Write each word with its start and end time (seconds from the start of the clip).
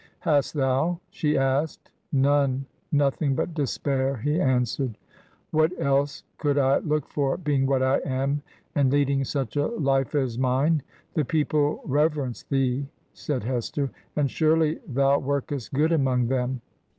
'Hast 0.21 0.55
thou?* 0.55 0.99
she 1.11 1.37
asked' 1.37 1.91
None!— 2.11 2.65
nothing 2.91 3.35
but 3.35 3.53
despair 3.53 4.15
V 4.23 4.31
he 4.31 4.41
answered.' 4.41 4.97
What 5.51 5.79
else 5.79 6.23
Could 6.39 6.57
I 6.57 6.79
look 6.79 7.07
for, 7.07 7.37
being 7.37 7.67
what 7.67 7.83
I 7.83 7.99
am, 7.99 8.41
and 8.73 8.91
lead 8.91 9.11
ing 9.11 9.21
duch 9.21 9.55
a 9.57 9.67
life 9.67 10.15
as 10.15 10.39
mine?'... 10.39 10.81
'The 11.13 11.25
people 11.25 11.81
rever 11.85 12.25
ence 12.25 12.41
thee/ 12.41 12.87
said 13.13 13.43
Hester* 13.43 13.91
'And 14.15 14.31
surely 14.31 14.79
thou 14.87 15.19
workest 15.19 15.71
good 15.71 15.91
among 15.91 16.29
them. 16.29 16.61